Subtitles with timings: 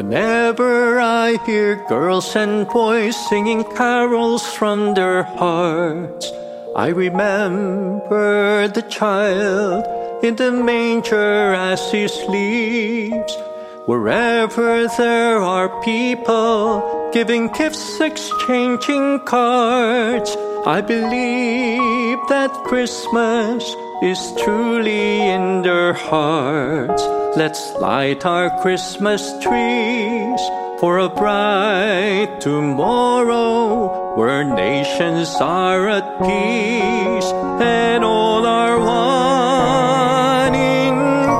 [0.00, 6.32] Whenever I hear girls and boys singing carols from their hearts,
[6.74, 9.84] I remember the child
[10.24, 13.36] in the manger as he sleeps.
[13.84, 25.49] Wherever there are people giving gifts, exchanging cards, I believe that Christmas is truly in
[25.62, 27.02] their hearts.
[27.36, 30.40] Let's light our Christmas trees
[30.80, 37.32] for a bright tomorrow where nations are at peace
[37.62, 40.94] and all are one in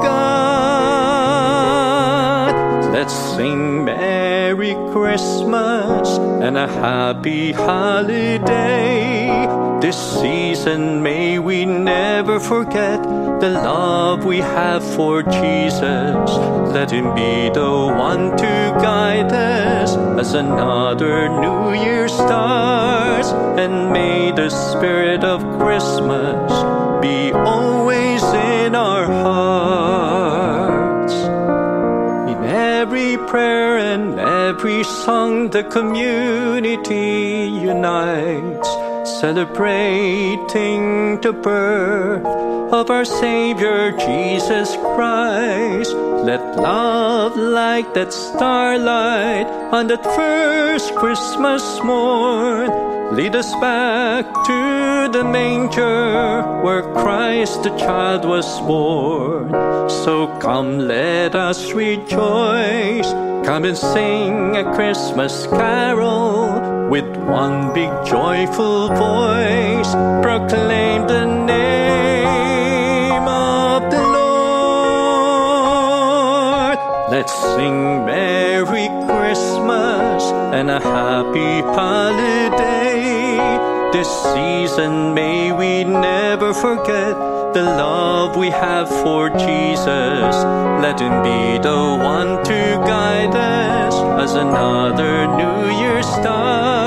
[0.05, 0.91] God.
[2.93, 9.20] Let's sing Merry Christmas and a happy holiday.
[9.81, 16.31] This season may we never forget the love we have for Jesus.
[16.77, 23.31] Let Him be the one to guide us as another New Year starts.
[23.31, 26.53] And may the spirit of Christmas
[27.01, 31.15] be always in our hearts.
[32.35, 38.69] In every prayer and every song, the community unites
[39.19, 42.25] celebrating the birth
[42.73, 45.95] of our Savior Jesus Christ.
[45.95, 55.25] Let love like that starlight on that first Christmas morn lead us back to the
[55.25, 59.51] manger where Christ the child was born.
[59.91, 63.11] So come, let us rejoice.
[63.45, 69.95] Come and sing a Christmas carol with one big joyful voice.
[70.27, 75.19] Proclaim the name of the Lord.
[77.13, 80.25] Let's sing Merry Christmas
[80.59, 82.99] and a happy holiday.
[83.93, 87.15] This season may we never forget
[87.55, 90.35] the love we have for Jesus.
[90.85, 96.80] Let him be the one to guide us as another new year starts.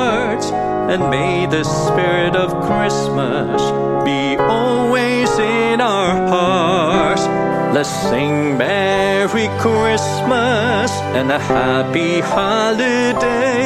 [0.93, 3.59] And may the spirit of Christmas
[4.05, 7.25] be always in our hearts.
[7.73, 13.63] Let's sing Merry Christmas and a happy holiday.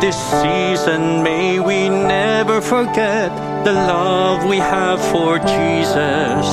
[0.00, 3.28] This season may we never forget
[3.66, 6.44] the love we have for Jesus.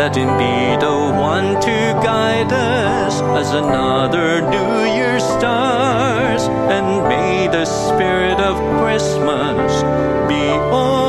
[0.00, 5.75] Let him be the one to guide us as another new year starts.
[7.66, 9.82] Spirit of Christmas
[10.28, 11.05] be in